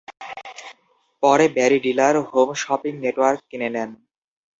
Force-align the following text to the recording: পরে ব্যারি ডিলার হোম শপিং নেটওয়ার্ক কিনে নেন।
পরে 1.23 1.45
ব্যারি 1.55 1.79
ডিলার 1.85 2.15
হোম 2.29 2.49
শপিং 2.61 2.93
নেটওয়ার্ক 3.03 3.39
কিনে 3.49 3.69
নেন। 3.75 3.89